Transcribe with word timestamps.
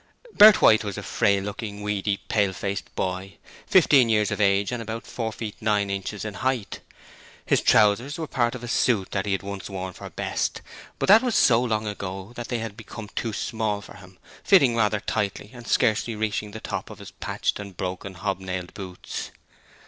Bert 0.33 0.63
White 0.63 0.83
was 0.83 0.97
a 0.97 1.03
frail 1.03 1.43
looking, 1.43 1.83
weedy, 1.83 2.17
pale 2.27 2.53
faced 2.53 2.95
boy, 2.95 3.35
fifteen 3.67 4.09
years 4.09 4.31
of 4.31 4.41
age 4.41 4.71
and 4.71 4.81
about 4.81 5.05
four 5.05 5.31
feet 5.31 5.53
nine 5.61 5.91
inches 5.91 6.25
in 6.25 6.33
height. 6.33 6.79
His 7.45 7.61
trousers 7.61 8.17
were 8.17 8.25
part 8.25 8.55
of 8.55 8.63
a 8.63 8.67
suit 8.67 9.11
that 9.11 9.27
he 9.27 9.33
had 9.33 9.43
once 9.43 9.69
worn 9.69 9.93
for 9.93 10.09
best, 10.09 10.63
but 10.97 11.05
that 11.05 11.21
was 11.21 11.35
so 11.35 11.61
long 11.63 11.85
ago 11.85 12.33
that 12.33 12.47
they 12.47 12.57
had 12.57 12.75
become 12.75 13.09
too 13.09 13.31
small 13.31 13.79
for 13.79 13.95
him, 13.97 14.17
fitting 14.43 14.75
rather 14.75 14.99
tightly 14.99 15.51
and 15.53 15.67
scarcely 15.67 16.15
reaching 16.15 16.49
the 16.49 16.59
top 16.59 16.89
of 16.89 16.97
his 16.97 17.11
patched 17.11 17.59
and 17.59 17.77
broken 17.77 18.15
hob 18.15 18.39
nailed 18.39 18.73
boots. 18.73 19.29